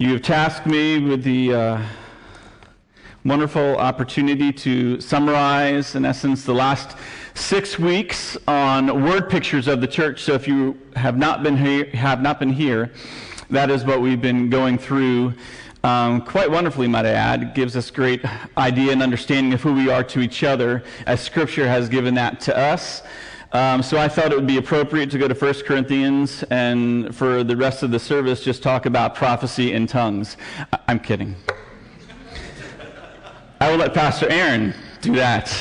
[0.00, 1.82] You have tasked me with the uh,
[3.24, 6.96] wonderful opportunity to summarize, in essence, the last
[7.34, 10.22] six weeks on word pictures of the church.
[10.22, 12.92] So if you have not been here, have not been here,
[13.50, 15.34] that is what we've been going through.
[15.82, 17.42] Um, quite wonderfully, might I add.
[17.42, 18.24] It gives us great
[18.56, 22.38] idea and understanding of who we are to each other, as Scripture has given that
[22.42, 23.02] to us.
[23.50, 27.42] Um, so I thought it would be appropriate to go to 1 Corinthians and for
[27.42, 30.36] the rest of the service just talk about prophecy in tongues.
[30.70, 31.34] I- I'm kidding.
[33.58, 35.56] I will let Pastor Aaron do that.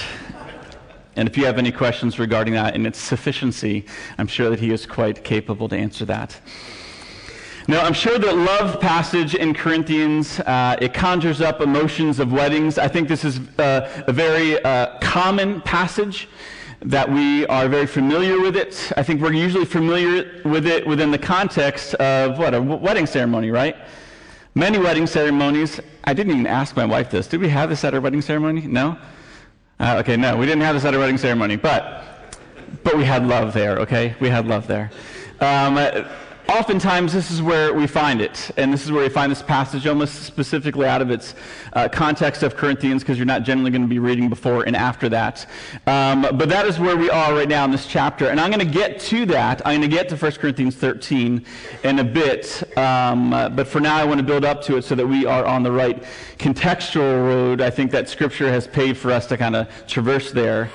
[1.16, 3.86] And if you have any questions regarding that and its sufficiency,
[4.18, 6.38] I'm sure that he is quite capable to answer that.
[7.70, 12.78] Now, I'm sure that love passage in Corinthians, uh, it conjures up emotions of weddings.
[12.78, 16.28] I think this is uh, a very uh, common passage
[16.82, 18.92] that we are very familiar with it.
[18.96, 22.54] I think we're usually familiar with it within the context of what?
[22.54, 23.76] A wedding ceremony, right?
[24.54, 25.80] Many wedding ceremonies.
[26.04, 27.28] I didn't even ask my wife this.
[27.28, 28.62] Did we have this at our wedding ceremony?
[28.62, 28.98] No?
[29.80, 32.04] Uh, okay, no, we didn't have this at our wedding ceremony, but,
[32.84, 34.16] but we had love there, okay?
[34.20, 34.92] We had love there.
[35.40, 35.78] Um,
[36.50, 39.86] oftentimes this is where we find it and this is where we find this passage
[39.86, 41.36] almost specifically out of its
[41.74, 45.10] uh, context of corinthians because you're not generally going to be reading before and after
[45.10, 45.46] that.
[45.88, 48.66] Um, but that is where we are right now in this chapter and i'm going
[48.66, 49.62] to get to that.
[49.66, 51.46] I'm going to get to 1 corinthians 13
[51.84, 54.96] in a bit um, but for now i want to build up to it so
[54.96, 56.04] that we are on the right
[56.38, 57.62] contextual road.
[57.62, 60.70] I think that scripture has paid for us to kind of traverse there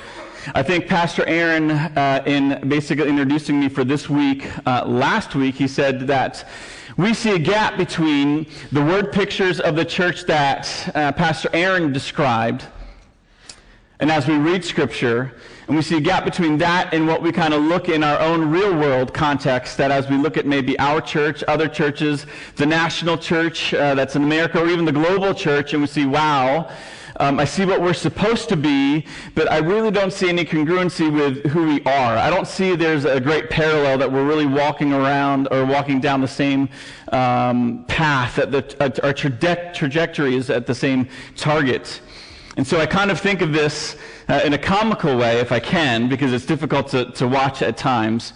[0.48, 5.54] I think Pastor Aaron, uh, in basically introducing me for this week, uh, last week,
[5.54, 6.48] he said that
[6.96, 11.92] we see a gap between the word pictures of the church that uh, Pastor Aaron
[11.92, 12.66] described,
[14.00, 15.32] and as we read Scripture,
[15.68, 18.18] and we see a gap between that and what we kind of look in our
[18.18, 22.26] own real world context, that as we look at maybe our church, other churches,
[22.56, 26.04] the national church uh, that's in America, or even the global church, and we see,
[26.04, 26.68] wow,
[27.22, 29.06] um, I see what we're supposed to be,
[29.36, 32.16] but I really don't see any congruency with who we are.
[32.18, 36.20] I don't see there's a great parallel that we're really walking around or walking down
[36.20, 36.68] the same
[37.12, 42.00] um, path, that the, uh, our traje- trajectory is at the same target.
[42.56, 43.96] And so I kind of think of this
[44.28, 47.76] uh, in a comical way, if I can, because it's difficult to, to watch at
[47.76, 48.32] times.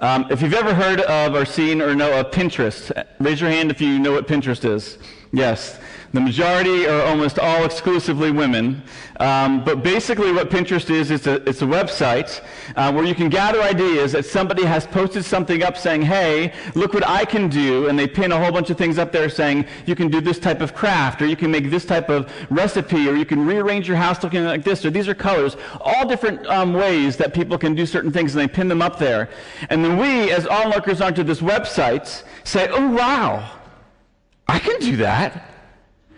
[0.00, 2.90] Um, if you've ever heard of or seen or know of Pinterest,
[3.20, 4.96] raise your hand if you know what Pinterest is.
[5.30, 5.78] Yes.
[6.14, 8.84] The majority are almost all exclusively women.
[9.18, 12.40] Um, but basically, what Pinterest is, it's a, it's a website
[12.76, 16.94] uh, where you can gather ideas that somebody has posted something up saying, hey, look
[16.94, 17.88] what I can do.
[17.88, 20.38] And they pin a whole bunch of things up there saying, you can do this
[20.38, 23.88] type of craft, or you can make this type of recipe, or you can rearrange
[23.88, 25.56] your house looking like this, or these are colors.
[25.80, 29.00] All different um, ways that people can do certain things, and they pin them up
[29.00, 29.30] there.
[29.68, 33.50] And then we, as onlookers onto this website, say, oh, wow,
[34.46, 35.50] I can do that.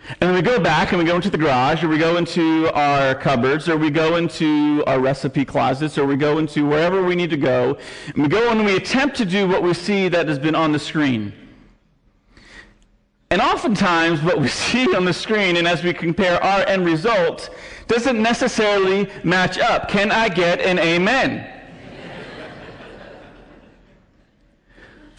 [0.09, 2.71] And then we go back and we go into the garage, or we go into
[2.73, 7.13] our cupboards, or we go into our recipe closets, or we go into wherever we
[7.15, 7.77] need to go.
[8.13, 10.71] And we go and we attempt to do what we see that has been on
[10.71, 11.33] the screen.
[13.29, 17.49] And oftentimes, what we see on the screen, and as we compare our end result,
[17.87, 19.89] doesn't necessarily match up.
[19.89, 21.56] Can I get an amen?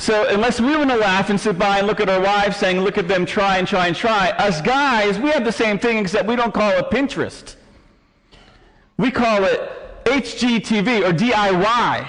[0.01, 2.81] So unless we want to laugh and sit by and look at our wives saying,
[2.81, 5.99] look at them try and try and try, us guys, we have the same thing
[5.99, 7.57] except we don't call it Pinterest.
[8.97, 12.07] We call it HGTV or DIY.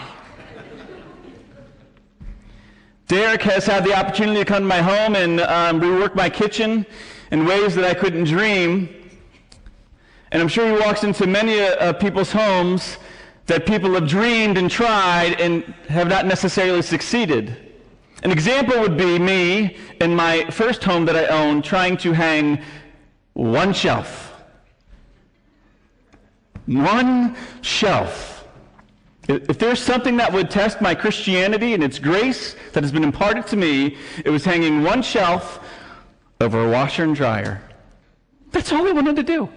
[3.07, 6.85] Derek has had the opportunity to come to my home and um, rework my kitchen
[7.31, 8.87] in ways that I couldn't dream.
[10.31, 12.97] And I'm sure he walks into many uh, people's homes
[13.47, 17.68] that people have dreamed and tried and have not necessarily succeeded.
[18.23, 22.61] An example would be me in my first home that I owned trying to hang
[23.33, 24.33] one shelf.
[26.65, 28.47] One shelf.
[29.29, 33.47] If there's something that would test my Christianity and its grace that has been imparted
[33.47, 35.59] to me, it was hanging one shelf
[36.41, 37.61] over a washer and dryer.
[38.51, 39.49] That's all I wanted to do.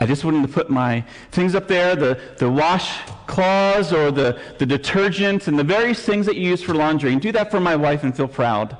[0.00, 2.98] I just wanted to put my things up there, the, the wash
[3.28, 7.22] cloths or the, the detergent and the various things that you use for laundry, and
[7.22, 8.76] do that for my wife and feel proud.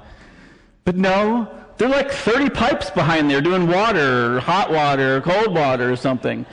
[0.85, 5.93] But no, there are like 30 pipes behind there doing water, hot water, cold water,
[5.93, 6.45] or something.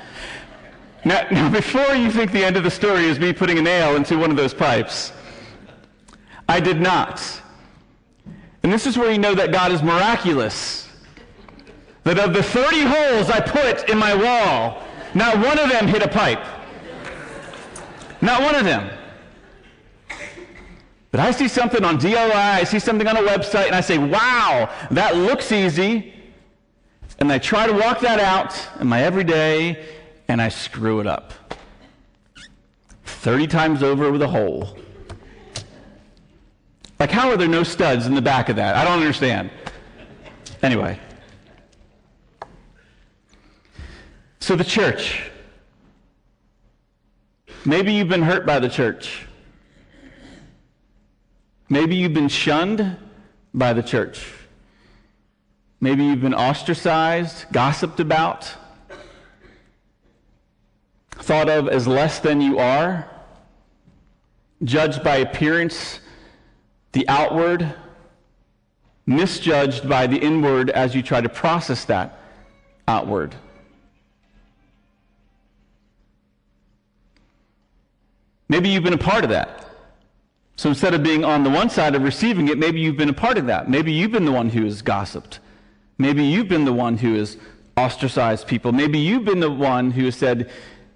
[1.03, 3.95] Now, now, before you think the end of the story is me putting a nail
[3.95, 5.12] into one of those pipes,
[6.48, 7.24] I did not.
[8.62, 10.86] And this is where you know that God is miraculous
[12.03, 14.83] that of the 30 holes I put in my wall,
[15.15, 16.45] not one of them hit a pipe.
[18.25, 18.89] Not one of them.
[21.12, 24.00] But I see something on DLI, I see something on a website, and I say,
[24.00, 26.12] wow, that looks easy.
[27.19, 29.86] And I try to walk that out in my everyday,
[30.27, 31.33] and I screw it up.
[33.06, 34.75] 30 times over with a hole.
[37.00, 38.75] Like, how are there no studs in the back of that?
[38.75, 39.51] I don't understand.
[40.63, 41.00] Anyway.
[44.39, 45.30] So, the church.
[47.67, 49.25] Maybe you've been hurt by the church.
[51.67, 52.95] Maybe you've been shunned
[53.56, 54.31] by the church.
[55.81, 58.53] Maybe you've been ostracized, gossiped about,
[61.13, 63.09] thought of as less than you are,
[64.63, 66.00] judged by appearance,
[66.91, 67.73] the outward,
[69.07, 72.19] misjudged by the inward as you try to process that
[72.88, 73.33] outward.
[78.47, 79.65] Maybe you've been a part of that.
[80.57, 83.13] So instead of being on the one side of receiving it, maybe you've been a
[83.13, 83.69] part of that.
[83.69, 85.39] Maybe you've been the one who has gossiped.
[85.97, 87.38] Maybe you've been the one who has
[87.75, 88.71] ostracized people.
[88.71, 90.50] Maybe you've been the one who has said,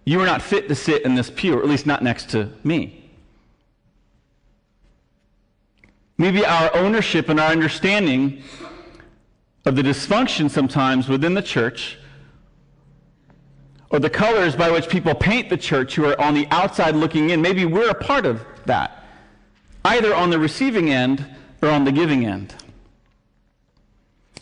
[0.06, 2.52] You are not fit to sit in this pew, or at least not next to
[2.64, 3.10] me.
[6.18, 8.44] Maybe our ownership and our understanding
[9.66, 11.98] of the dysfunction sometimes within the church
[13.90, 17.32] or the colors by which people paint the church who are on the outside looking
[17.32, 19.04] in, maybe we're a part of that,
[19.86, 21.26] either on the receiving end
[21.62, 22.54] or on the giving end.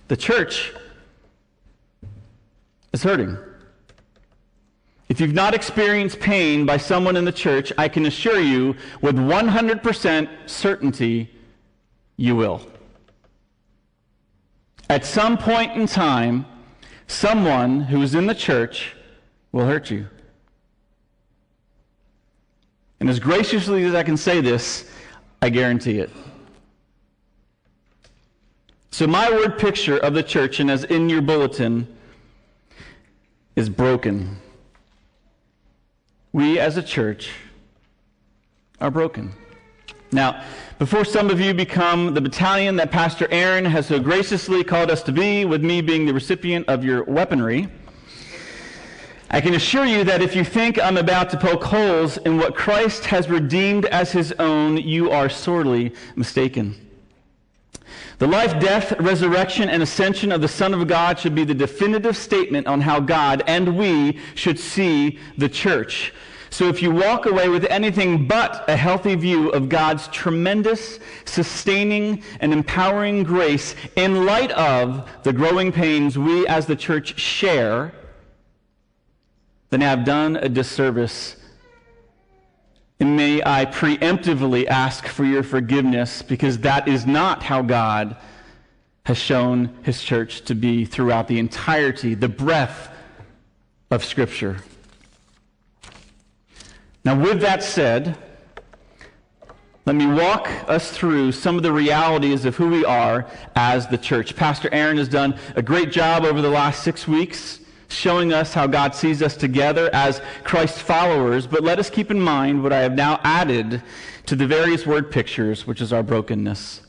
[0.10, 0.74] The church
[2.92, 3.38] is hurting.
[5.10, 9.16] If you've not experienced pain by someone in the church, I can assure you with
[9.16, 11.30] 100% certainty
[12.18, 12.68] you will.
[14.90, 16.46] At some point in time,
[17.08, 18.97] someone who is in the church
[19.52, 20.08] will hurt you.
[23.00, 24.90] And as graciously as I can say this,
[25.42, 26.10] I guarantee it.
[28.92, 31.88] So, my word picture of the church, and as in your bulletin,
[33.56, 34.38] is broken.
[36.32, 37.30] We as a church
[38.82, 39.34] are broken.
[40.12, 40.44] Now,
[40.80, 45.04] before some of you become the battalion that Pastor Aaron has so graciously called us
[45.04, 47.68] to be, with me being the recipient of your weaponry,
[49.30, 52.56] I can assure you that if you think I'm about to poke holes in what
[52.56, 56.76] Christ has redeemed as his own, you are sorely mistaken.
[58.20, 62.16] The life, death, resurrection, and ascension of the Son of God should be the definitive
[62.16, 66.14] statement on how God and we should see the church.
[66.50, 72.24] So if you walk away with anything but a healthy view of God's tremendous, sustaining,
[72.40, 77.94] and empowering grace in light of the growing pains we as the church share,
[79.70, 81.36] then I have done a disservice.
[83.00, 88.18] And may I preemptively ask for your forgiveness because that is not how God
[89.06, 92.90] has shown his church to be throughout the entirety, the breadth
[93.92, 94.58] of Scripture.
[97.06, 98.18] Now, with that said,
[99.86, 103.26] let me walk us through some of the realities of who we are
[103.56, 104.36] as the church.
[104.36, 108.68] Pastor Aaron has done a great job over the last six weeks showing us how
[108.68, 112.80] God sees us together as Christ's followers, but let us keep in mind what I
[112.80, 113.82] have now added
[114.26, 116.82] to the various word pictures, which is our brokenness.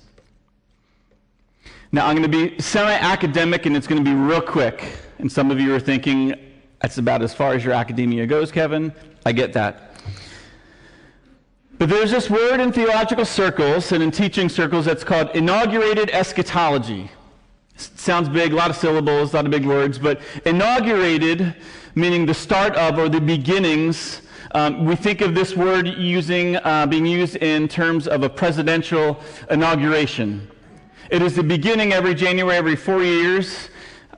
[1.90, 4.84] Now, I'm going to be semi academic and it's going to be real quick.
[5.18, 6.34] And some of you are thinking,
[6.80, 8.92] that's about as far as your academia goes, Kevin.
[9.24, 9.88] I get that.
[11.78, 17.10] But there's this word in theological circles and in teaching circles that's called inaugurated eschatology.
[17.78, 21.54] Sounds big, a lot of syllables, a lot of big words, but inaugurated,
[21.94, 24.22] meaning the start of or the beginnings.
[24.52, 29.20] Um, we think of this word using, uh, being used in terms of a presidential
[29.48, 30.50] inauguration.
[31.10, 33.68] It is the beginning every January, every four years,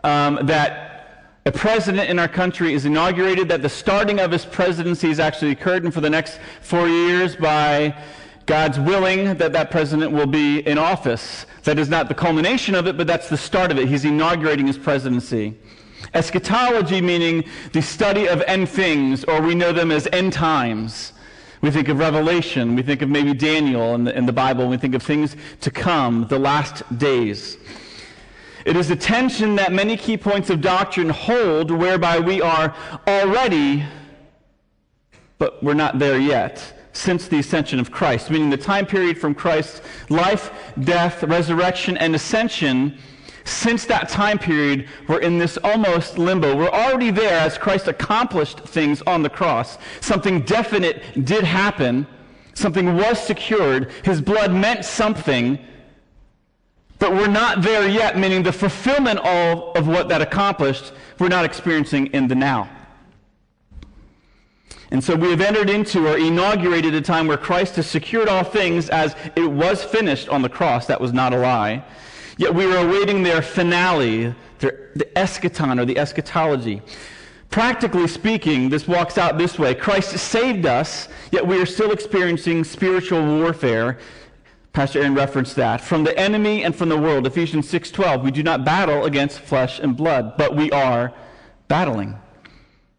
[0.04, 5.08] um, that a president in our country is inaugurated, that the starting of his presidency
[5.08, 7.94] has actually occurred, and for the next four years, by
[8.50, 11.46] God's willing that that president will be in office.
[11.62, 13.86] That is not the culmination of it, but that's the start of it.
[13.86, 15.56] He's inaugurating his presidency.
[16.14, 21.12] Eschatology meaning the study of end things, or we know them as end times.
[21.60, 24.78] We think of Revelation, we think of maybe Daniel in the, in the Bible, we
[24.78, 27.56] think of things to come, the last days.
[28.64, 32.74] It is a tension that many key points of doctrine hold, whereby we are
[33.06, 33.84] already,
[35.38, 39.34] but we're not there yet since the ascension of Christ, meaning the time period from
[39.34, 42.98] Christ's life, death, resurrection, and ascension.
[43.44, 46.56] Since that time period, we're in this almost limbo.
[46.56, 49.78] We're already there as Christ accomplished things on the cross.
[50.00, 52.06] Something definite did happen.
[52.54, 53.90] Something was secured.
[54.04, 55.58] His blood meant something,
[56.98, 61.44] but we're not there yet, meaning the fulfillment of, of what that accomplished, we're not
[61.44, 62.68] experiencing in the now.
[64.90, 68.42] And so we have entered into or inaugurated a time where Christ has secured all
[68.42, 70.86] things as it was finished on the cross.
[70.86, 71.84] That was not a lie.
[72.38, 76.82] Yet we are awaiting their finale, their, the eschaton or the eschatology.
[77.50, 82.64] Practically speaking, this walks out this way Christ saved us, yet we are still experiencing
[82.64, 83.98] spiritual warfare.
[84.72, 85.80] Pastor Aaron referenced that.
[85.80, 87.26] From the enemy and from the world.
[87.26, 88.22] Ephesians 6:12.
[88.22, 91.12] We do not battle against flesh and blood, but we are
[91.66, 92.16] battling.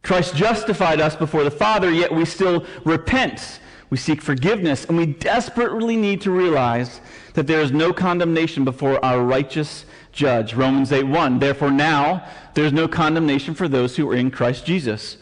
[0.03, 3.59] Christ justified us before the Father, yet we still repent.
[3.89, 7.01] We seek forgiveness, and we desperately need to realize
[7.33, 10.53] that there is no condemnation before our righteous judge.
[10.53, 11.39] Romans 8 1.
[11.39, 15.17] Therefore, now there's no condemnation for those who are in Christ Jesus.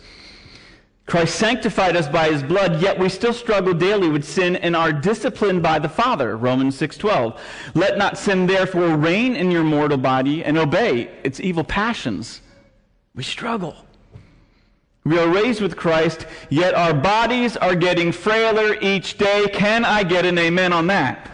[1.07, 4.93] Christ sanctified us by his blood, yet we still struggle daily with sin and are
[4.93, 6.37] disciplined by the Father.
[6.37, 7.39] Romans 6:12.
[7.73, 12.41] Let not sin therefore reign in your mortal body and obey its evil passions.
[13.15, 13.75] We struggle.
[15.09, 19.47] We are raised with Christ, yet our bodies are getting frailer each day.
[19.51, 21.29] Can I get an amen on that?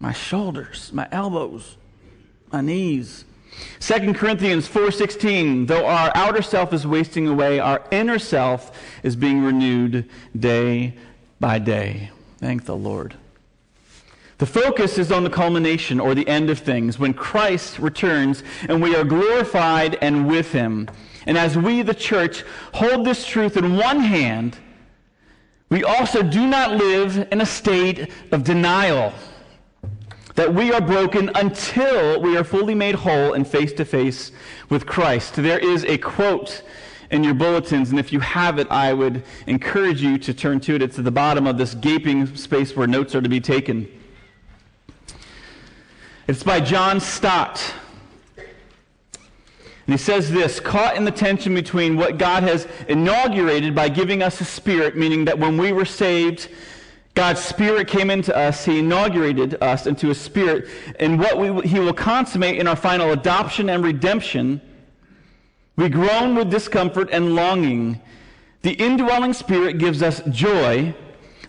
[0.00, 1.76] my shoulders, my elbows,
[2.52, 3.24] my knees.
[3.80, 9.42] 2 Corinthians 4:16 Though our outer self is wasting away our inner self is being
[9.42, 10.94] renewed day
[11.38, 12.10] by day.
[12.38, 13.14] Thank the Lord.
[14.38, 18.82] The focus is on the culmination or the end of things when Christ returns and
[18.82, 20.88] we are glorified and with him.
[21.26, 24.56] And as we the church hold this truth in one hand,
[25.68, 29.12] we also do not live in a state of denial
[30.34, 34.32] that we are broken until we are fully made whole and face to face
[34.68, 35.34] with Christ.
[35.34, 36.62] There is a quote
[37.10, 40.76] in your bulletins, and if you have it, I would encourage you to turn to
[40.76, 40.82] it.
[40.82, 43.88] It's at the bottom of this gaping space where notes are to be taken.
[46.26, 47.74] It's by John Stott.
[49.90, 54.22] And he says this caught in the tension between what God has inaugurated by giving
[54.22, 56.48] us a spirit, meaning that when we were saved,
[57.14, 58.64] God's Spirit came into us.
[58.64, 60.68] He inaugurated us into a spirit.
[61.00, 64.60] And what we, He will consummate in our final adoption and redemption,
[65.74, 68.00] we groan with discomfort and longing.
[68.62, 70.94] The indwelling Spirit gives us joy.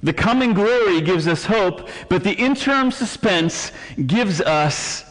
[0.02, 1.90] The coming glory gives us hope.
[2.10, 3.72] But the interim suspense
[4.08, 5.06] gives us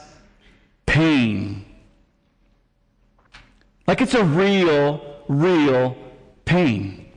[0.84, 1.66] pain.
[3.90, 5.96] Like it's a real, real
[6.44, 7.10] pain.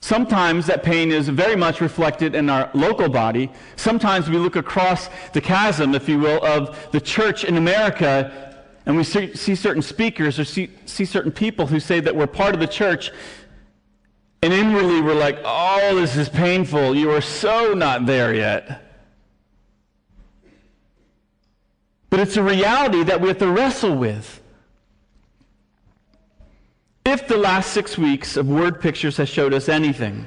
[0.00, 3.50] Sometimes that pain is very much reflected in our local body.
[3.76, 8.54] Sometimes we look across the chasm, if you will, of the church in America,
[8.84, 12.52] and we see, certain speakers or see, see certain people who say that we're part
[12.52, 13.10] of the church,
[14.42, 16.94] and inwardly we're like, oh, this is painful.
[16.94, 18.87] You are so not there yet.
[22.10, 24.40] But it's a reality that we have to wrestle with.
[27.04, 30.26] If the last six weeks of word pictures has showed us anything,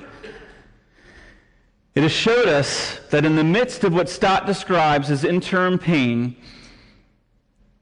[1.93, 6.35] it has showed us that in the midst of what Stott describes as interim pain,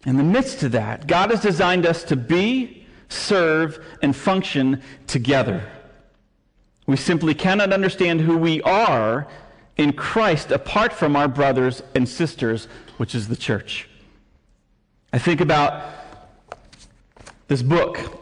[0.05, 5.63] in the midst of that, God has designed us to be, serve, and function together.
[6.87, 9.27] We simply cannot understand who we are
[9.77, 13.88] in Christ apart from our brothers and sisters, which is the church.
[15.11, 15.83] I think about
[17.47, 18.19] this book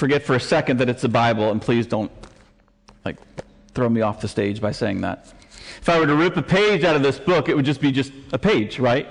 [0.00, 2.10] forget for a second that it's the Bible, and please don't
[3.04, 3.18] like
[3.74, 5.32] throw me off the stage by saying that.
[5.78, 7.92] If I were to rip a page out of this book, it would just be
[7.92, 9.06] just a page, right?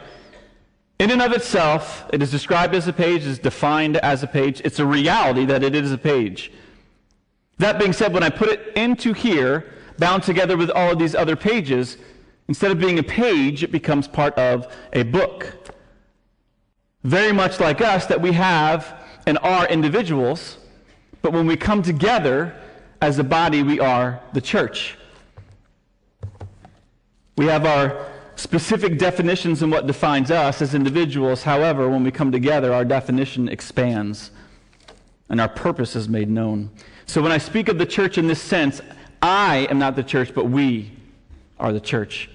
[0.98, 4.62] In and of itself, it is described as a page, is defined as a page.
[4.66, 6.52] It's a reality that it is a page.
[7.60, 11.14] That being said, when I put it into here, bound together with all of these
[11.14, 11.98] other pages,
[12.50, 15.56] instead of being a page, it becomes part of a book.
[17.06, 20.58] Very much like us, that we have and are individuals
[21.22, 22.56] but when we come together
[23.02, 24.98] as a body, we are the church.
[27.38, 31.44] We have our specific definitions and what defines us as individuals.
[31.44, 34.32] However, when we come together, our definition expands
[35.30, 36.70] and our purpose is made known.
[37.06, 38.82] So when I speak of the church in this sense,
[39.22, 40.92] I am not the church, but we
[41.60, 42.30] are the church.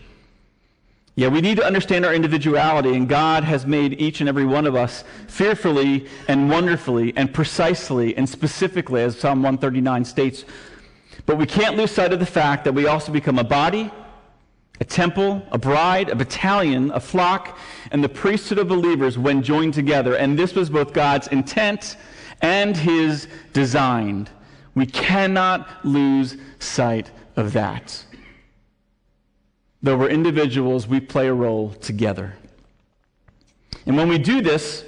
[1.17, 4.67] Yeah, we need to understand our individuality, and God has made each and every one
[4.67, 10.45] of us fearfully and wonderfully and precisely and specifically, as Psalm 139 states.
[11.25, 13.93] But we can't lose sight of the fact that we also become a body,
[14.81, 17.59] a temple, a bride, a battalion, a flock,
[17.93, 20.17] and the priesthood of believers when joined together.
[20.17, 21.97] And this was both God's intent
[22.43, 24.29] and his design.
[24.75, 28.05] We cannot lose sight of that.
[29.85, 32.37] Though we're individuals, we play a role together.
[33.85, 34.83] And when we do this,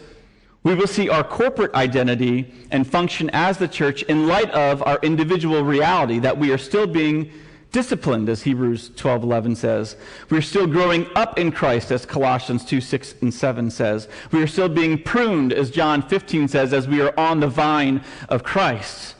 [0.62, 4.98] we will see our corporate identity and function as the church in light of our
[5.02, 7.30] individual reality that we are still being
[7.72, 9.96] disciplined, as Hebrews 12:11 says.
[10.30, 14.08] We are still growing up in Christ, as Colossians 2, 6, and 7 says.
[14.32, 18.02] We are still being pruned, as John 15 says, as we are on the vine
[18.30, 19.14] of Christ.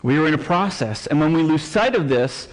[0.00, 2.46] We are in a process, and when we lose sight of this,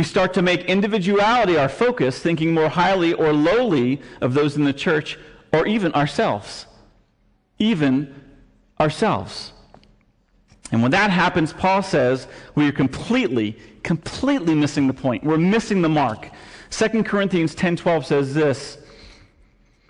[0.00, 4.64] we start to make individuality our focus, thinking more highly or lowly of those in
[4.64, 5.18] the church
[5.52, 6.64] or even ourselves.
[7.58, 8.14] Even
[8.80, 9.52] ourselves.
[10.72, 15.22] And when that happens, Paul says we are completely, completely missing the point.
[15.22, 16.30] We're missing the mark.
[16.70, 18.78] 2 Corinthians 10:12 says this,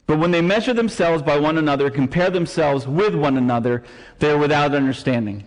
[0.09, 3.85] but when they measure themselves by one another, compare themselves with one another,
[4.19, 5.45] they are without understanding.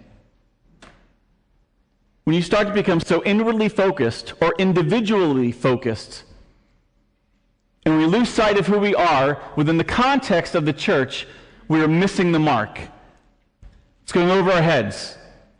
[2.23, 6.23] When you start to become so inwardly focused or individually focused,
[7.85, 11.27] and we lose sight of who we are within the context of the church,
[11.67, 12.79] we are missing the mark.
[14.03, 15.17] It's going over our heads.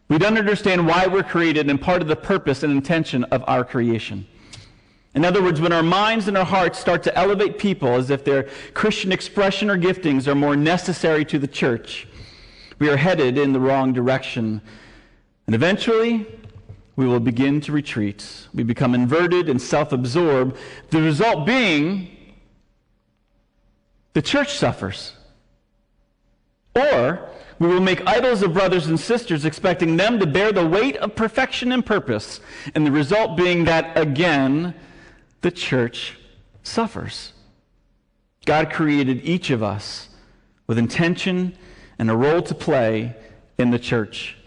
[0.08, 3.65] We don't understand why we're created and part of the purpose and intention of our
[3.65, 4.25] creation.
[5.15, 8.24] In other words, when our minds and our hearts start to elevate people as if
[8.24, 8.43] their
[8.74, 12.08] Christian expression or giftings are more necessary to the church,
[12.79, 14.62] we are headed in the wrong direction.
[15.46, 16.25] And eventually,
[16.95, 18.47] we will begin to retreat.
[18.53, 20.57] We become inverted and self absorbed.
[20.89, 22.09] The result being
[24.13, 25.13] the church suffers.
[26.75, 30.97] Or we will make idols of brothers and sisters, expecting them to bear the weight
[30.97, 32.39] of perfection and purpose,
[32.75, 34.73] and the result being that, again,
[35.41, 36.17] the church
[36.63, 37.33] suffers.
[38.45, 40.09] God created each of us
[40.67, 41.57] with intention
[42.00, 43.15] and a role to play
[43.57, 44.38] in the church.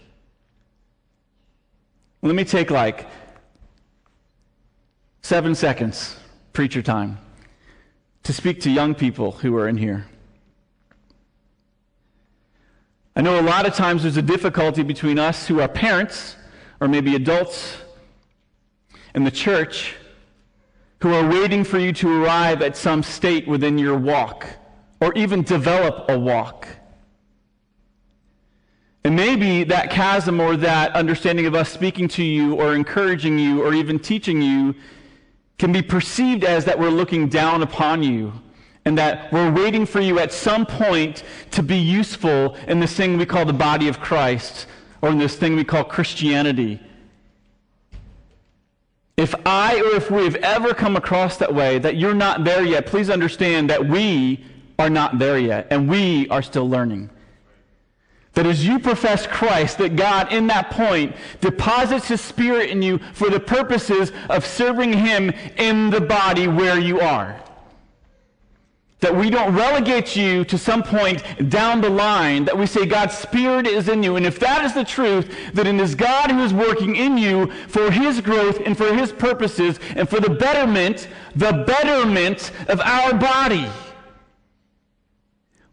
[2.27, 3.07] Let me take like
[5.23, 6.17] seven seconds,
[6.53, 7.19] preacher time,
[8.25, 10.09] to speak to young people who are in here.
[13.15, 16.35] I know a lot of times there's a difficulty between us who are parents,
[16.81, 17.77] or maybe adults,
[19.15, 19.95] and the church,
[21.03, 24.49] who are waiting for you to arrive at some state within your walk,
[25.01, 26.67] or even develop a walk.
[29.07, 33.63] And maybe that chasm or that understanding of us speaking to you or encouraging you
[33.63, 34.75] or even teaching you
[35.59, 38.33] can be perceived as that we're looking down upon you
[38.85, 43.17] and that we're waiting for you at some point to be useful in this thing
[43.17, 44.67] we call the body of Christ
[45.01, 46.81] or in this thing we call Christianity.
[49.17, 52.87] If I or if we've ever come across that way, that you're not there yet,
[52.87, 54.45] please understand that we
[54.81, 57.11] are not there yet and we are still learning.
[58.37, 62.99] That as you profess Christ, that God in that point deposits his spirit in you
[63.15, 67.41] for the purposes of serving him in the body where you are.
[69.01, 73.17] That we don't relegate you to some point down the line, that we say God's
[73.17, 74.17] Spirit is in you.
[74.17, 77.51] And if that is the truth, then it is God who is working in you
[77.69, 83.15] for His growth and for His purposes and for the betterment, the betterment of our
[83.15, 83.67] body.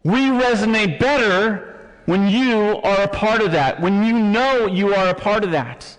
[0.02, 1.73] We resonate better
[2.06, 5.50] when you are a part of that, when you know you are a part of
[5.52, 5.96] that.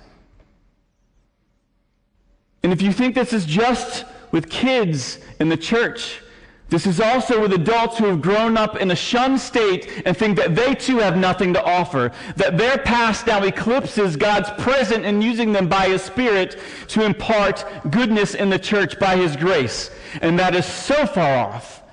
[2.64, 6.22] And if you think this is just with kids in the church,
[6.70, 10.36] this is also with adults who have grown up in a shunned state and think
[10.38, 15.22] that they too have nothing to offer, that their past now eclipses God's present in
[15.22, 19.92] using them by His Spirit to impart goodness in the church by His grace.
[20.22, 21.84] And that is so far off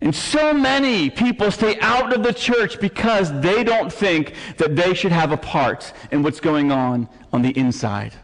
[0.00, 4.94] and so many people stay out of the church because they don't think that they
[4.94, 8.14] should have a part in what's going on on the inside.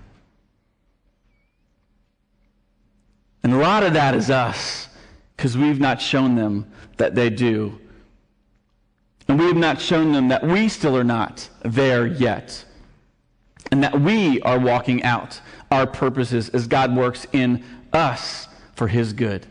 [3.43, 4.89] And a lot of that is us
[5.37, 7.79] because we've not shown them that they do.
[9.27, 12.65] And we have not shown them that we still are not there yet.
[13.73, 19.13] And that we are walking out our purposes as God works in us for his
[19.13, 19.47] good.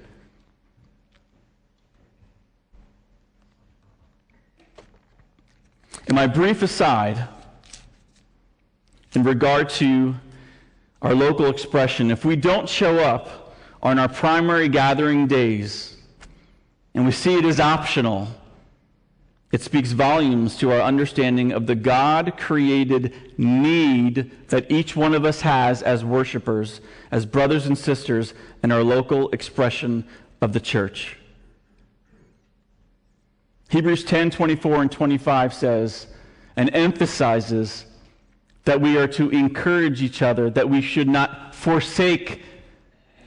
[6.08, 7.28] In my brief aside,
[9.14, 10.16] in regard to
[11.02, 15.96] our local expression, if we don't show up on our primary gathering days
[16.94, 18.28] and we see it as optional,
[19.52, 25.24] it speaks volumes to our understanding of the God created need that each one of
[25.24, 30.06] us has as worshipers, as brothers and sisters in our local expression
[30.42, 31.18] of the church.
[33.70, 36.08] Hebrews 10 24 and 25 says,
[36.56, 37.86] and emphasizes
[38.66, 42.42] that we are to encourage each other, that we should not forsake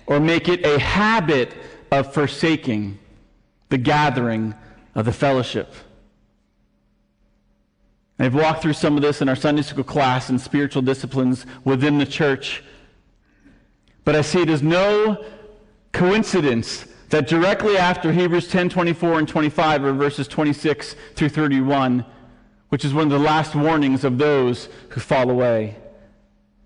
[0.07, 1.53] or make it a habit
[1.91, 2.99] of forsaking
[3.69, 4.55] the gathering
[4.95, 5.75] of the fellowship.
[8.19, 11.99] I've walked through some of this in our Sunday school class and spiritual disciplines within
[11.99, 12.63] the church.
[14.05, 15.23] But I see it as no
[15.93, 22.05] coincidence that directly after Hebrews 10 24 and 25, or verses 26 through 31,
[22.69, 25.77] which is one of the last warnings of those who fall away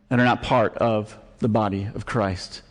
[0.08, 2.62] and are not part of the body of Christ.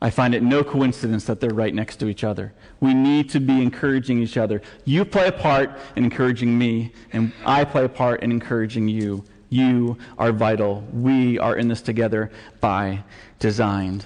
[0.00, 2.52] I find it no coincidence that they're right next to each other.
[2.80, 4.60] We need to be encouraging each other.
[4.84, 9.24] You play a part in encouraging me, and I play a part in encouraging you.
[9.48, 10.84] You are vital.
[10.92, 12.30] We are in this together
[12.60, 13.04] by
[13.38, 14.02] design.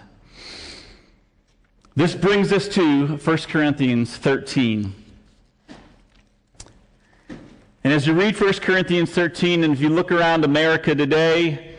[1.99, 4.95] This brings us to 1 Corinthians 13.
[7.83, 11.75] And as you read 1 Corinthians 13, and if you look around America today,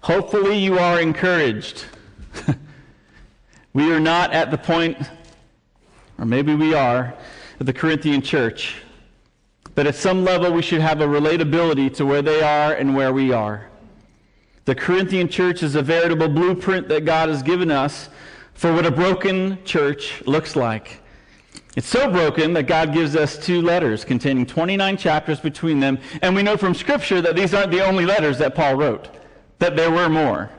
[0.00, 1.84] hopefully you are encouraged.
[3.72, 4.98] we are not at the point,
[6.18, 7.14] or maybe we are,
[7.60, 8.74] at the Corinthian church,
[9.76, 13.12] but at some level we should have a relatability to where they are and where
[13.12, 13.70] we are.
[14.64, 18.08] The Corinthian church is a veritable blueprint that God has given us
[18.60, 21.00] for what a broken church looks like.
[21.76, 26.36] It's so broken that God gives us two letters containing 29 chapters between them, and
[26.36, 29.08] we know from Scripture that these aren't the only letters that Paul wrote,
[29.60, 30.50] that there were more.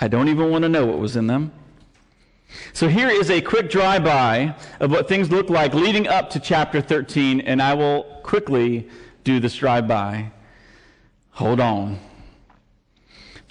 [0.00, 1.52] I don't even want to know what was in them.
[2.72, 6.80] So here is a quick drive-by of what things look like leading up to chapter
[6.80, 8.88] 13, and I will quickly
[9.22, 10.32] do this drive-by.
[11.30, 12.00] Hold on.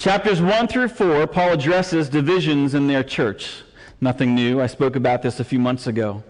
[0.01, 3.61] Chapters 1 through 4, Paul addresses divisions in their church.
[4.01, 4.59] Nothing new.
[4.59, 6.23] I spoke about this a few months ago.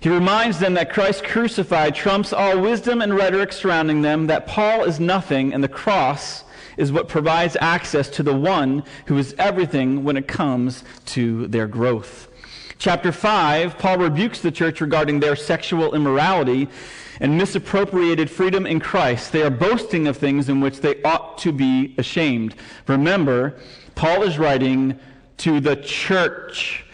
[0.00, 4.84] He reminds them that Christ crucified trumps all wisdom and rhetoric surrounding them, that Paul
[4.84, 6.44] is nothing, and the cross
[6.78, 11.66] is what provides access to the one who is everything when it comes to their
[11.66, 12.28] growth.
[12.78, 16.70] Chapter 5, Paul rebukes the church regarding their sexual immorality
[17.20, 19.32] and misappropriated freedom in Christ.
[19.32, 22.54] They are boasting of things in which they ought to be ashamed.
[22.86, 23.58] Remember,
[23.94, 24.98] Paul is writing
[25.38, 26.84] to the church.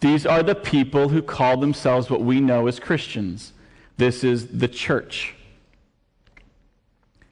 [0.00, 3.52] These are the people who call themselves what we know as Christians.
[3.96, 5.34] This is the church.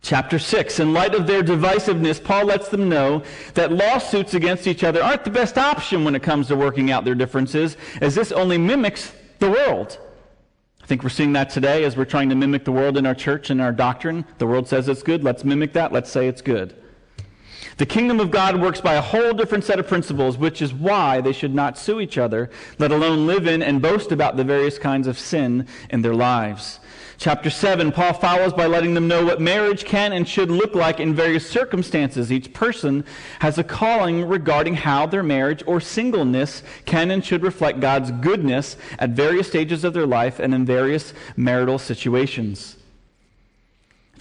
[0.02, 0.80] Chapter 6.
[0.80, 3.22] In light of their divisiveness, Paul lets them know
[3.54, 7.04] that lawsuits against each other aren't the best option when it comes to working out
[7.04, 9.98] their differences, as this only mimics the world.
[10.82, 13.14] I think we're seeing that today as we're trying to mimic the world in our
[13.14, 14.24] church and our doctrine.
[14.38, 15.22] The world says it's good.
[15.22, 15.92] Let's mimic that.
[15.92, 16.74] Let's say it's good.
[17.76, 21.20] The kingdom of God works by a whole different set of principles, which is why
[21.20, 24.78] they should not sue each other, let alone live in and boast about the various
[24.78, 26.80] kinds of sin in their lives.
[27.22, 30.98] Chapter 7, Paul follows by letting them know what marriage can and should look like
[30.98, 32.32] in various circumstances.
[32.32, 33.04] Each person
[33.38, 38.76] has a calling regarding how their marriage or singleness can and should reflect God's goodness
[38.98, 42.76] at various stages of their life and in various marital situations.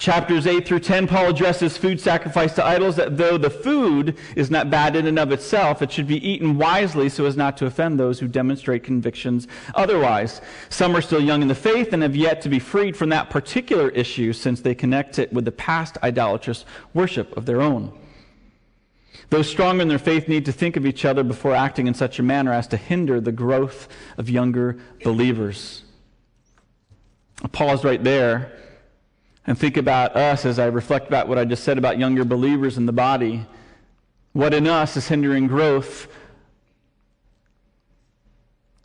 [0.02, 4.50] Chapters 8 through 10, Paul addresses food sacrificed to idols, that though the food is
[4.50, 7.68] not bad in and of itself, it should be eaten wisely so as not to
[7.68, 10.42] offend those who demonstrate convictions otherwise.
[10.70, 13.30] Some are still young in the faith and have yet to be freed from that
[13.30, 17.96] particular issue since they connect it with the past idolatrous worship of their own.
[19.30, 22.18] Those strong in their faith need to think of each other before acting in such
[22.18, 23.88] a manner as to hinder the growth
[24.18, 25.84] of younger believers.
[27.52, 28.52] Pause right there
[29.46, 32.78] and think about us as I reflect about what I just said about younger believers
[32.78, 33.46] in the body.
[34.34, 36.08] What in us is hindering growth?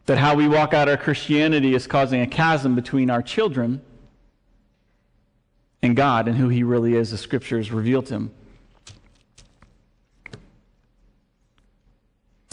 [0.06, 3.82] That how we walk out our Christianity is causing a chasm between our children
[5.82, 8.30] and God and who He really is, the Scriptures revealed Him.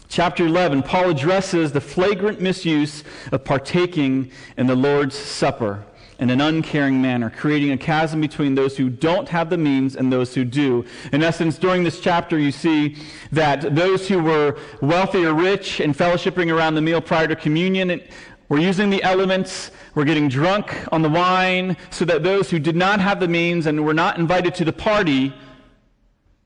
[0.09, 5.83] Chapter 11, Paul addresses the flagrant misuse of partaking in the Lord's Supper
[6.23, 10.09] in an uncaring manner, creating a chasm between those who don't have the means and
[10.09, 10.85] those who do.
[11.11, 12.95] In essence, during this chapter, you see
[13.33, 18.01] that those who were wealthy or rich and fellowshipping around the meal prior to communion
[18.47, 22.77] were using the elements, were getting drunk on the wine, so that those who did
[22.77, 25.33] not have the means and were not invited to the party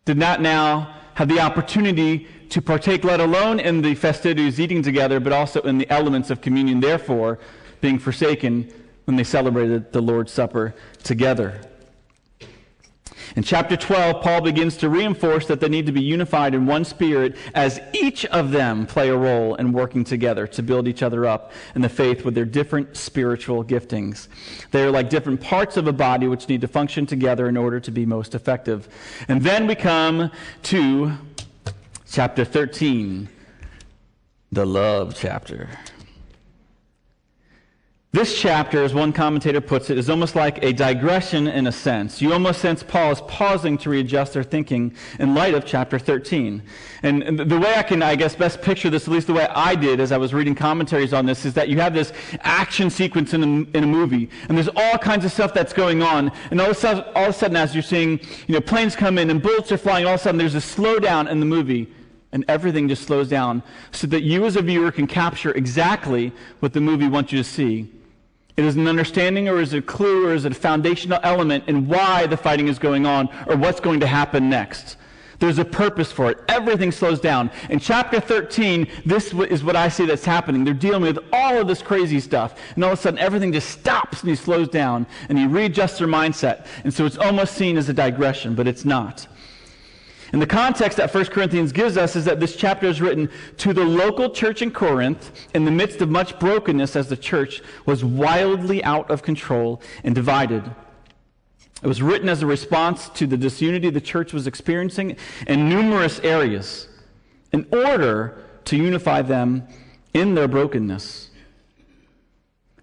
[0.06, 5.20] did not now have the opportunity to partake, let alone in the festivities eating together,
[5.20, 7.38] but also in the elements of communion, therefore
[7.80, 8.74] being forsaken
[9.08, 11.62] when they celebrated the Lord's Supper together.
[13.38, 16.84] In chapter 12, Paul begins to reinforce that they need to be unified in one
[16.84, 21.26] spirit as each of them play a role in working together to build each other
[21.26, 24.28] up in the faith with their different spiritual giftings.
[24.72, 27.80] They are like different parts of a body which need to function together in order
[27.80, 28.90] to be most effective.
[29.30, 30.32] And then we come
[30.64, 31.14] to
[32.12, 33.30] chapter 13,
[34.52, 35.70] the love chapter.
[38.18, 42.20] This chapter, as one commentator puts it, is almost like a digression in a sense.
[42.20, 46.64] You almost sense Paul is pausing to readjust their thinking in light of chapter 13.
[47.04, 49.76] And the way I can, I guess, best picture this, at least the way I
[49.76, 53.36] did as I was reading commentaries on this, is that you have this action sequence
[53.36, 56.60] in a, in a movie, and there's all kinds of stuff that's going on, and
[56.60, 59.30] all of, sudden, all of a sudden, as you're seeing, you know, planes come in
[59.30, 61.88] and bullets are flying, all of a sudden there's a slowdown in the movie,
[62.32, 66.74] and everything just slows down so that you as a viewer can capture exactly what
[66.74, 67.94] the movie wants you to see
[68.58, 71.64] it is an understanding or is it a clue or is it a foundational element
[71.68, 74.98] in why the fighting is going on or what's going to happen next.
[75.38, 76.40] There's a purpose for it.
[76.48, 77.52] Everything slows down.
[77.70, 80.64] In chapter 13, this is what I see that's happening.
[80.64, 82.56] They're dealing with all of this crazy stuff.
[82.74, 86.00] And all of a sudden, everything just stops and he slows down and he readjusts
[86.00, 86.66] their mindset.
[86.84, 89.28] And so it's almost seen as a digression, but it's not.
[90.34, 93.74] And the context that 1 Corinthians gives us is that this chapter is written to
[93.74, 98.04] the local church in Corinth in the midst of much brokenness as the church was
[98.04, 100.64] wildly out of control and divided.
[101.82, 106.20] It was written as a response to the disunity the church was experiencing in numerous
[106.20, 106.88] areas
[107.54, 109.68] in order to unify them
[110.14, 111.27] in their brokenness.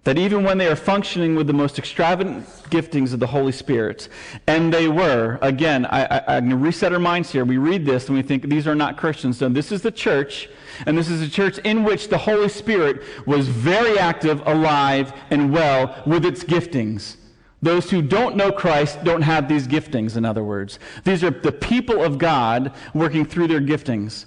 [0.05, 4.11] That even when they are functioning with the most extravagant giftings of the Holy Spirit,
[4.47, 7.45] and they were, again, I, I, I'm going to reset our minds here.
[7.47, 9.39] We read this and we think these are not Christians.
[9.39, 10.51] So this is the church,
[10.85, 15.51] and this is a church in which the Holy Spirit was very active, alive, and
[15.51, 17.17] well with its giftings.
[17.63, 20.79] Those who don't know Christ don't have these giftings, in other words.
[21.05, 24.27] These are the people of God working through their giftings.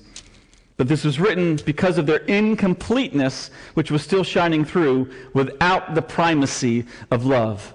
[0.77, 6.03] But this was written because of their incompleteness, which was still shining through without the
[6.03, 7.73] primacy of love.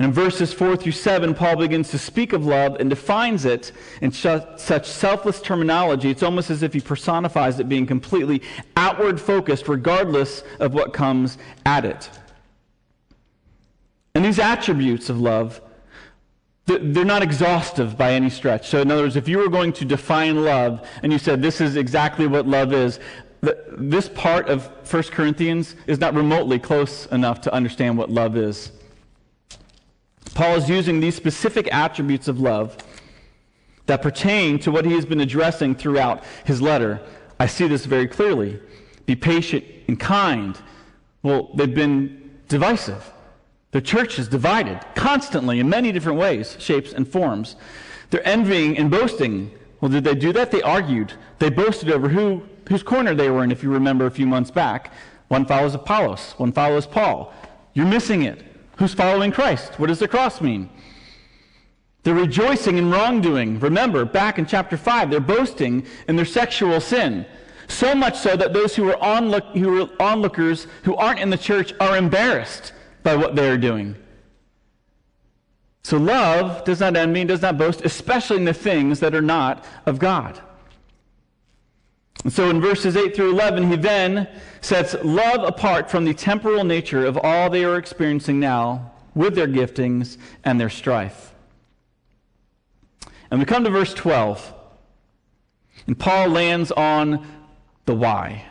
[0.00, 3.70] And in verses 4 through 7, Paul begins to speak of love and defines it
[4.00, 6.10] in such selfless terminology.
[6.10, 8.42] It's almost as if he personifies it being completely
[8.76, 12.10] outward focused, regardless of what comes at it.
[14.16, 15.60] And these attributes of love
[16.66, 18.68] they're not exhaustive by any stretch.
[18.68, 21.60] So, in other words, if you were going to define love and you said this
[21.60, 23.00] is exactly what love is,
[23.76, 28.70] this part of 1 Corinthians is not remotely close enough to understand what love is.
[30.34, 32.76] Paul is using these specific attributes of love
[33.86, 37.00] that pertain to what he has been addressing throughout his letter.
[37.40, 38.60] I see this very clearly.
[39.06, 40.56] Be patient and kind.
[41.24, 43.12] Well, they've been divisive.
[43.72, 47.56] The church is divided constantly in many different ways, shapes, and forms.
[48.10, 49.50] They're envying and boasting.
[49.80, 50.50] Well, did they do that?
[50.50, 51.14] They argued.
[51.38, 54.50] They boasted over who, whose corner they were in, if you remember a few months
[54.50, 54.92] back.
[55.28, 57.32] One follows Apollos, one follows Paul.
[57.72, 58.44] You're missing it.
[58.76, 59.78] Who's following Christ?
[59.80, 60.68] What does the cross mean?
[62.02, 63.58] They're rejoicing in wrongdoing.
[63.60, 67.24] Remember, back in chapter 5, they're boasting in their sexual sin.
[67.68, 71.38] So much so that those who are, onlook- who are onlookers who aren't in the
[71.38, 73.96] church are embarrassed by what they're doing.
[75.84, 79.22] So love does not envy and does not boast, especially in the things that are
[79.22, 80.40] not of God.
[82.22, 84.28] And so in verses 8 through 11, he then
[84.60, 89.48] sets love apart from the temporal nature of all they are experiencing now with their
[89.48, 91.34] giftings and their strife.
[93.30, 94.54] And we come to verse 12.
[95.88, 97.26] And Paul lands on
[97.86, 98.46] the why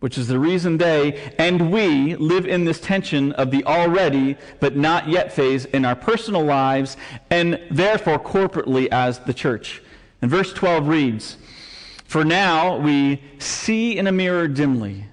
[0.00, 4.76] which is the reason they and we live in this tension of the already but
[4.76, 6.96] not yet phase in our personal lives
[7.30, 9.82] and therefore corporately as the church.
[10.22, 11.36] And verse 12 reads,
[12.04, 15.06] For now we see in a mirror dimly,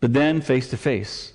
[0.00, 1.32] but then face to face.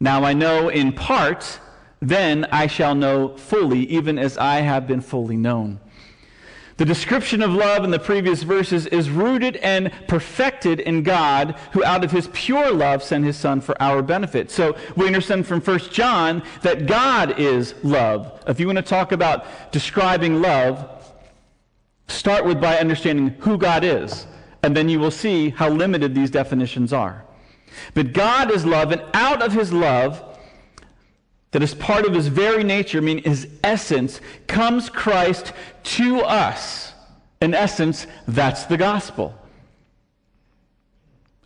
[0.00, 1.60] Now I know in part,
[2.00, 5.80] then I shall know fully, even as I have been fully known.
[6.76, 11.84] The description of love in the previous verses is rooted and perfected in God, who
[11.84, 14.50] out of his pure love sent his Son for our benefit.
[14.50, 18.42] So we understand from 1 John that God is love.
[18.48, 20.88] If you want to talk about describing love,
[22.08, 24.26] start with by understanding who God is,
[24.64, 27.24] and then you will see how limited these definitions are.
[27.94, 30.33] But God is love, and out of his love,
[31.54, 35.52] that is part of his very nature, I mean his essence, comes Christ
[35.84, 36.92] to us.
[37.40, 39.32] In essence, that's the gospel.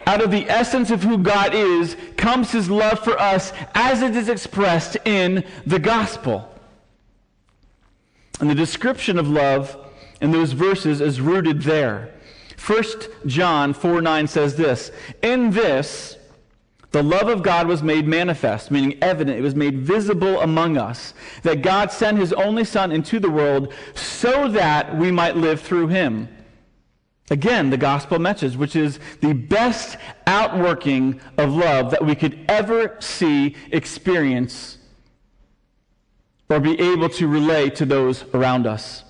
[0.07, 4.17] Out of the essence of who God is comes his love for us as it
[4.17, 6.49] is expressed in the gospel.
[8.41, 9.77] And the description of love
[10.23, 12.15] in those verses is rooted there.
[12.67, 12.83] 1
[13.27, 14.91] John 4 9 says this
[15.23, 16.17] In this,
[16.91, 19.39] the love of God was made manifest, meaning evident.
[19.39, 21.13] It was made visible among us.
[21.43, 25.89] That God sent his only Son into the world so that we might live through
[25.89, 26.29] him.
[27.31, 32.97] Again, the gospel message, which is the best outworking of love that we could ever
[33.01, 34.79] see, experience,
[36.49, 39.05] or be able to relay to those around us.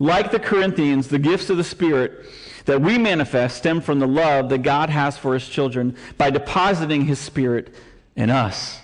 [0.00, 2.24] Like the Corinthians, the gifts of the Spirit
[2.64, 7.04] that we manifest stem from the love that God has for his children by depositing
[7.04, 7.74] his Spirit
[8.16, 8.80] in us.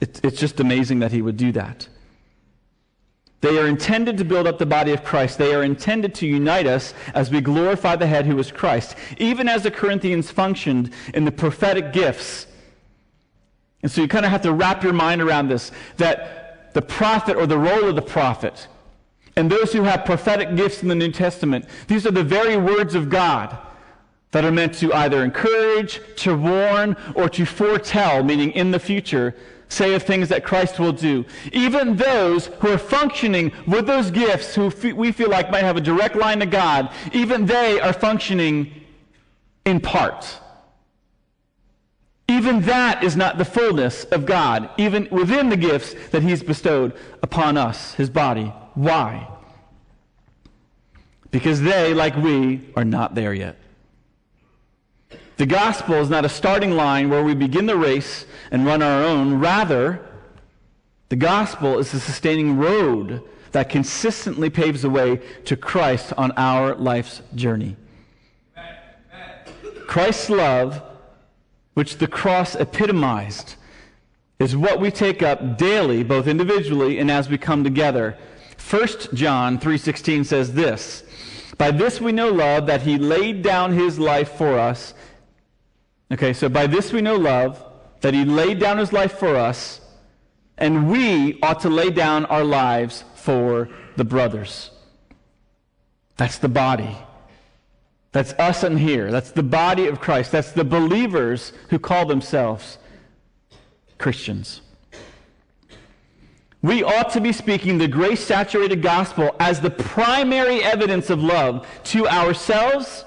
[0.00, 1.88] It's, just amazing that he would do that.
[3.42, 5.38] They are intended to build up the body of Christ.
[5.38, 9.48] They are intended to unite us as we glorify the head who is Christ, even
[9.48, 12.46] as the Corinthians functioned in the prophetic gifts.
[13.82, 17.36] And so you kind of have to wrap your mind around this that the prophet
[17.36, 18.66] or the role of the prophet
[19.36, 22.94] and those who have prophetic gifts in the New Testament, these are the very words
[22.94, 23.56] of God
[24.30, 29.34] that are meant to either encourage, to warn, or to foretell, meaning in the future,
[29.68, 31.24] say of things that Christ will do.
[31.52, 35.80] Even those who are functioning with those gifts, who we feel like might have a
[35.80, 38.72] direct line to God, even they are functioning
[39.64, 40.40] in part.
[42.28, 46.92] Even that is not the fullness of God, even within the gifts that He's bestowed
[47.22, 48.52] upon us, His body.
[48.76, 49.26] Why?
[51.30, 53.56] Because they, like we, are not there yet.
[55.38, 59.02] The gospel is not a starting line where we begin the race and run our
[59.02, 59.40] own.
[59.40, 60.06] Rather,
[61.08, 66.74] the gospel is a sustaining road that consistently paves the way to Christ on our
[66.74, 67.76] life's journey.
[69.86, 70.82] Christ's love,
[71.72, 73.54] which the cross epitomized,
[74.38, 78.18] is what we take up daily, both individually and as we come together
[78.68, 81.04] 1 John 3:16 says this,
[81.56, 84.92] "By this we know love that he laid down his life for us."
[86.12, 87.64] Okay, so by this we know love
[88.00, 89.80] that he laid down his life for us,
[90.58, 94.70] and we ought to lay down our lives for the brothers.
[96.16, 96.96] That's the body.
[98.10, 99.12] That's us in here.
[99.12, 100.32] That's the body of Christ.
[100.32, 102.78] That's the believers who call themselves
[103.98, 104.60] Christians.
[106.66, 111.64] We ought to be speaking the grace saturated gospel as the primary evidence of love
[111.84, 113.04] to ourselves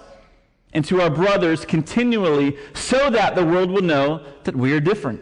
[0.71, 5.19] and to our brothers continually so that the world will know that we are different.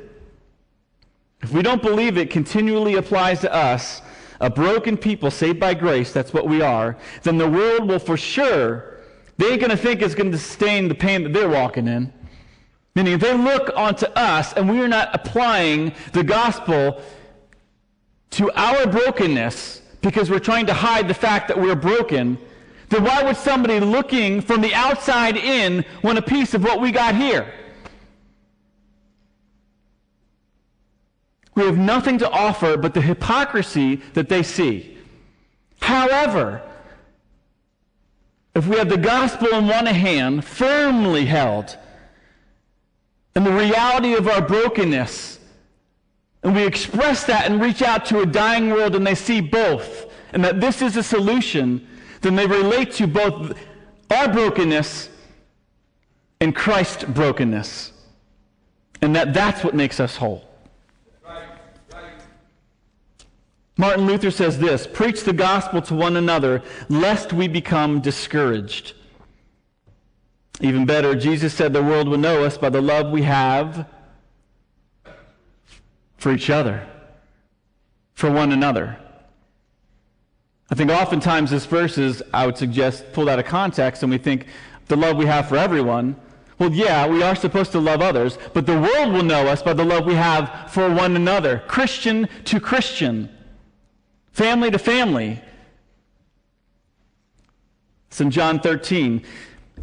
[1.42, 4.04] If we don't believe it continually applies to us,
[4.40, 8.18] a broken people saved by grace, that's what we are, then the world will for
[8.18, 9.00] sure,
[9.38, 12.14] they ain't going to think it's going to sustain the pain that they're walking in.
[12.94, 17.02] Meaning, if they look onto us and we are not applying the gospel
[18.32, 22.38] to our brokenness because we're trying to hide the fact that we're broken,
[22.90, 26.92] then why would somebody looking from the outside in want a piece of what we
[26.92, 27.52] got here?
[31.56, 34.98] We have nothing to offer but the hypocrisy that they see.
[35.82, 36.62] However,
[38.56, 41.78] if we have the gospel in one hand, firmly held,
[43.36, 45.37] and the reality of our brokenness
[46.48, 50.10] and we express that and reach out to a dying world and they see both,
[50.32, 51.86] and that this is a solution,
[52.22, 53.60] then they relate to both
[54.10, 55.10] our brokenness
[56.40, 57.92] and Christ's brokenness.
[59.02, 60.48] And that that's what makes us whole.
[63.76, 68.94] Martin Luther says this Preach the gospel to one another, lest we become discouraged.
[70.62, 73.86] Even better, Jesus said the world will know us by the love we have
[76.18, 76.86] for each other,
[78.14, 78.98] for one another.
[80.70, 84.18] I think oftentimes this verse is, I would suggest, pulled out of context, and we
[84.18, 84.48] think
[84.88, 86.16] the love we have for everyone.
[86.60, 89.74] Well, yeah, we are supposed to love others, but the world will know us by
[89.74, 93.30] the love we have for one another, Christian to Christian,
[94.32, 95.40] family to family.
[98.08, 99.24] It's in John 13.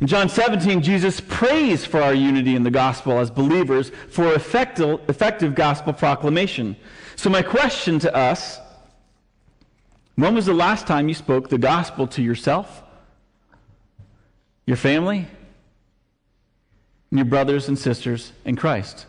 [0.01, 5.01] In John 17, Jesus prays for our unity in the gospel as believers for effective,
[5.09, 6.77] effective gospel proclamation.
[7.17, 8.59] So, my question to us
[10.17, 12.83] when was the last time you spoke the gospel to yourself,
[14.67, 15.27] your family,
[17.11, 19.07] your brothers and sisters in Christ?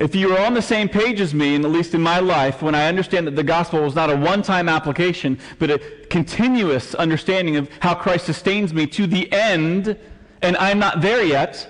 [0.00, 2.62] If you are on the same page as me, and at least in my life,
[2.62, 5.78] when I understand that the gospel was not a one time application, but a
[6.08, 9.98] continuous understanding of how Christ sustains me to the end,
[10.40, 11.68] and I'm not there yet,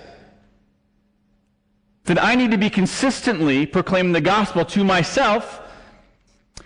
[2.05, 5.59] then I need to be consistently proclaiming the gospel to myself,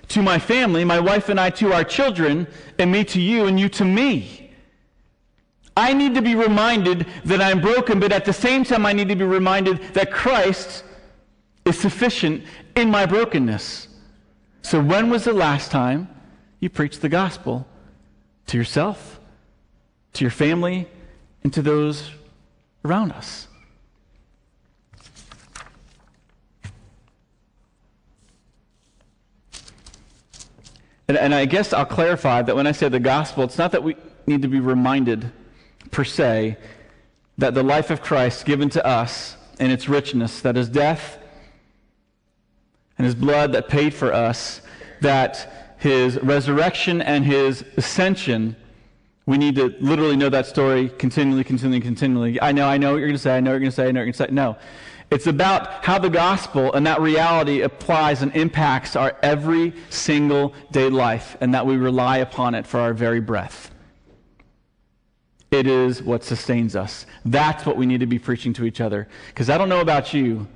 [0.10, 2.46] to my family, my wife and I to our children,
[2.78, 4.52] and me to you, and you to me.
[5.76, 9.10] I need to be reminded that I'm broken, but at the same time, I need
[9.10, 10.84] to be reminded that Christ
[11.66, 12.44] is sufficient
[12.76, 13.88] in my brokenness.
[14.62, 16.08] So, when was the last time
[16.60, 17.68] you preached the gospel
[18.48, 19.20] to yourself,
[20.14, 20.88] to your family,
[21.44, 22.12] and to those
[22.84, 23.48] around us?
[31.08, 33.84] And, and, I guess I'll clarify that when I say the gospel, it's not that
[33.84, 33.96] we
[34.26, 35.32] need to be reminded,
[35.92, 36.58] per se,
[37.38, 41.20] that the life of Christ given to us in its richness, that his death
[42.98, 44.62] and his blood that paid for us,
[45.02, 48.56] that his resurrection and his ascension,
[49.26, 52.42] we need to literally know that story continually, continually, continually.
[52.42, 53.76] I know, I know what you're going to say, I know what you're going to
[53.76, 54.34] say, I know what you're going to say.
[54.34, 54.58] No.
[55.12, 60.90] It's about how the gospel and that reality applies and impacts our every single day
[60.90, 63.72] life and that we rely upon it for our very breath.
[65.52, 67.06] It is what sustains us.
[67.24, 69.08] That's what we need to be preaching to each other.
[69.28, 70.48] Because I don't know about you,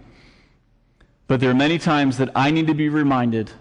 [1.29, 3.51] but there are many times that I need to be reminded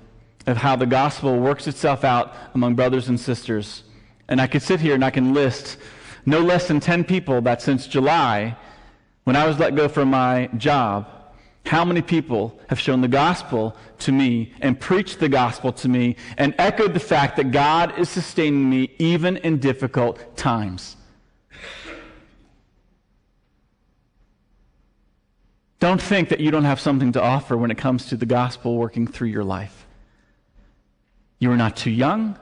[0.47, 3.85] of how the gospel works itself out among brothers and sisters.
[4.27, 5.77] And I could sit here and I can list
[6.25, 8.57] no less than 10 people that since July
[9.25, 11.07] when I was let go from my job,
[11.67, 16.17] how many people have shown the gospel to me and preached the gospel to me
[16.39, 20.97] and echoed the fact that God is sustaining me even in difficult times?
[25.81, 28.77] Don't think that you don't have something to offer when it comes to the gospel
[28.77, 29.87] working through your life.
[31.39, 32.37] You are not too young.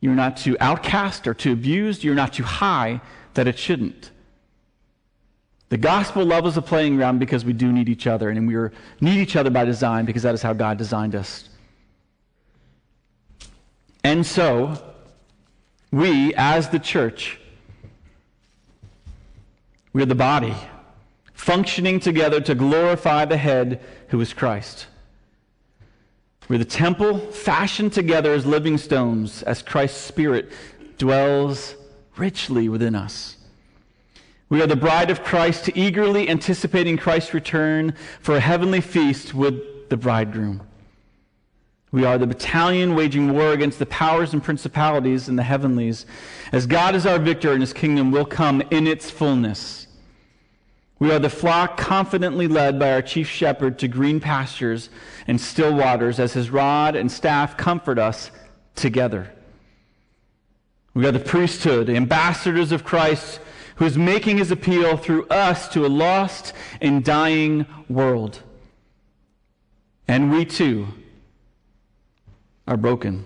[0.00, 2.02] You're not too outcast or too abused.
[2.02, 3.00] You're not too high
[3.34, 4.10] that it shouldn't.
[5.68, 8.68] The gospel love is a playing ground because we do need each other, and we
[9.00, 11.48] need each other by design because that is how God designed us.
[14.04, 14.76] And so,
[15.90, 17.40] we, as the church,
[19.92, 20.54] we are the body,
[21.42, 24.86] functioning together to glorify the head who is Christ.
[26.48, 30.52] We're the temple fashioned together as living stones, as Christ's Spirit
[30.98, 31.74] dwells
[32.16, 33.38] richly within us.
[34.50, 39.88] We are the bride of Christ, eagerly anticipating Christ's return for a heavenly feast with
[39.88, 40.62] the bridegroom.
[41.90, 46.06] We are the battalion waging war against the powers and principalities in the heavenlies,
[46.52, 49.88] as God is our victor and his kingdom will come in its fullness.
[51.02, 54.88] We are the flock confidently led by our chief shepherd to green pastures
[55.26, 58.30] and still waters, as his rod and staff comfort us
[58.76, 59.32] together.
[60.94, 63.40] We are the priesthood, ambassadors of Christ
[63.74, 68.40] who is making his appeal through us to a lost and dying world.
[70.06, 70.86] And we too
[72.68, 73.24] are broken,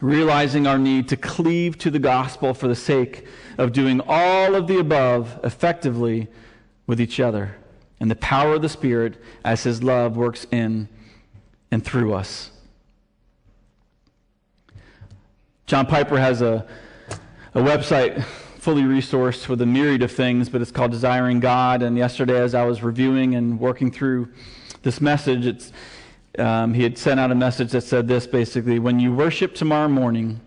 [0.00, 3.26] realizing our need to cleave to the gospel for the sake
[3.62, 6.26] of doing all of the above effectively
[6.88, 7.54] with each other
[8.00, 10.88] and the power of the Spirit as his love works in
[11.70, 12.50] and through us.
[15.66, 16.66] John Piper has a,
[17.54, 18.24] a website
[18.58, 21.82] fully resourced with a myriad of things, but it's called Desiring God.
[21.82, 24.28] And yesterday, as I was reviewing and working through
[24.82, 25.72] this message, it's,
[26.36, 29.88] um, he had sent out a message that said this basically When you worship tomorrow
[29.88, 30.40] morning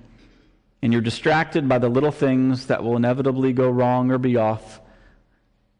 [0.86, 4.80] and you're distracted by the little things that will inevitably go wrong or be off,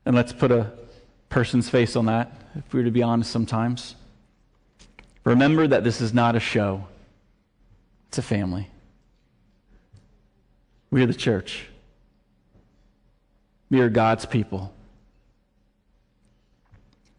[0.04, 0.72] and let's put a
[1.30, 3.94] person's face on that, if we were to be honest sometimes.
[5.24, 6.88] Remember that this is not a show,
[8.08, 8.68] it's a family.
[10.90, 11.68] We are the church.
[13.70, 14.74] We are God's people.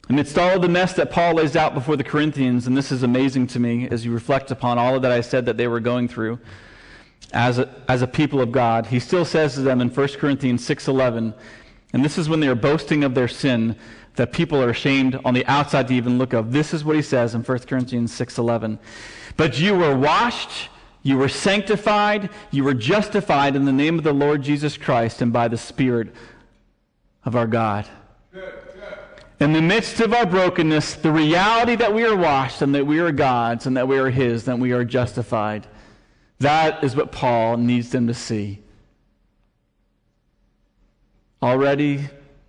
[0.09, 3.05] Amidst all of the mess that Paul lays out before the Corinthians, and this is
[3.05, 5.78] amazing to me as you reflect upon all of that I said that they were
[5.78, 6.41] going through
[7.33, 10.67] as a, as a people of God, he still says to them in 1 Corinthians
[10.67, 11.35] 6.11,
[11.93, 13.77] and this is when they are boasting of their sin
[14.17, 16.53] that people are ashamed on the outside to even look of.
[16.53, 18.79] This is what he says in 1 Corinthians 6.11.
[19.37, 20.71] But you were washed,
[21.03, 25.33] you were sanctified, you were justified in the name of the Lord Jesus Christ and
[25.33, 26.14] by the Spirit
[27.25, 27.87] of our God.
[29.39, 33.01] In the midst of our brokenness, the reality that we are washed and that we
[33.01, 35.67] are God's and that we are His, that we are justified,
[36.39, 38.61] that is what Paul needs them to see.
[41.43, 42.09] Already,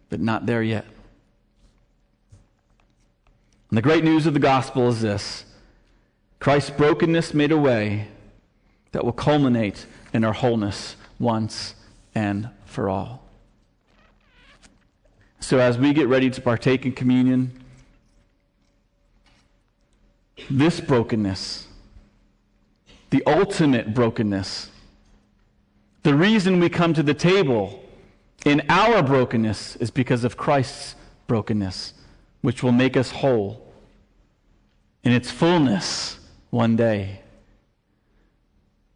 [0.10, 0.86] but not there yet.
[3.70, 5.46] And the great news of the gospel is this
[6.40, 8.08] Christ's brokenness made a way
[8.92, 11.76] that will culminate in our wholeness once
[12.16, 13.24] and for all.
[15.40, 17.64] So as we get ready to partake in communion,
[20.50, 21.67] this brokenness,
[23.10, 24.70] the ultimate brokenness,
[26.04, 27.84] the reason we come to the table
[28.46, 30.96] in our brokenness is because of Christ's
[31.28, 31.94] brokenness,
[32.42, 33.68] which will make us whole
[35.04, 37.22] in its fullness one day.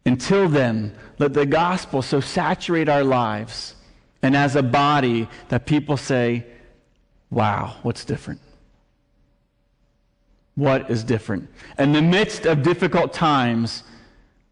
[0.04, 3.76] Until then, let the gospel so saturate our lives
[4.22, 6.46] and as a body that people say,
[7.30, 8.40] wow, what's different?
[10.54, 11.48] What is different?
[11.78, 13.84] In the midst of difficult times,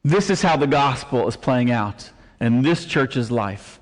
[0.03, 3.79] this is how the gospel is playing out in this church's life.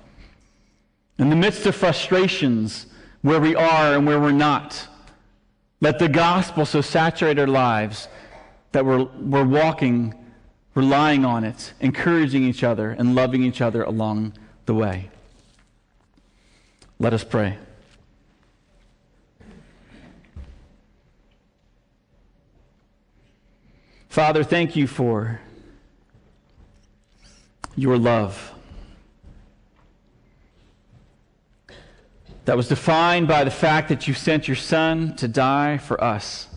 [1.17, 2.85] In the midst of frustrations,
[3.21, 4.87] where we are and where we're not,
[5.81, 8.07] let the gospel so saturate our lives
[8.71, 10.13] that we're, we're walking,
[10.75, 14.33] relying on it, encouraging each other, and loving each other along
[14.65, 15.09] the way.
[16.99, 17.57] Let us pray.
[24.09, 25.39] Father, thank you for
[27.79, 28.53] your love.
[32.45, 36.47] That was defined by the fact that you sent your Son to die for us,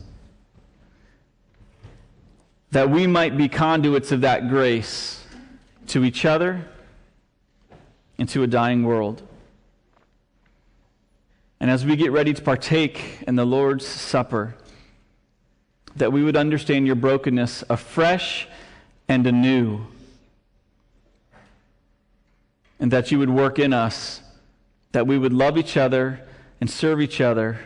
[2.70, 5.22] that we might be conduits of that grace
[5.88, 6.66] to each other
[8.18, 9.22] and to a dying world.
[11.60, 14.56] And as we get ready to partake in the Lord's Supper,
[15.94, 18.48] that we would understand your brokenness afresh
[19.08, 19.86] and anew,
[22.82, 24.20] and that you would work in us,
[24.90, 26.20] that we would love each other
[26.60, 27.60] and serve each other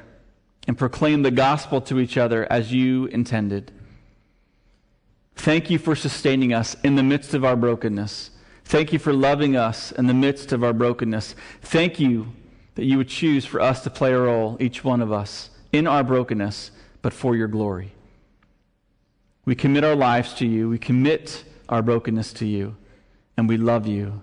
[0.68, 3.72] and proclaim the gospel to each other as you intended.
[5.34, 8.30] Thank you for sustaining us in the midst of our brokenness.
[8.66, 11.34] Thank you for loving us in the midst of our brokenness.
[11.62, 12.34] Thank you
[12.74, 15.86] that you would choose for us to play a role, each one of us, in
[15.86, 17.92] our brokenness, but for your glory.
[19.46, 20.68] We commit our lives to you.
[20.68, 22.76] We commit our brokenness to you.
[23.38, 24.22] And we love you.